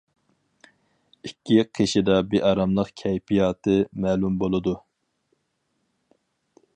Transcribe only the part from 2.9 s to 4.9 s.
كەيپىياتى مەلۇم بولىدۇ.